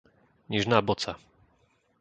Nižná 0.49 0.81
Boca 0.81 1.11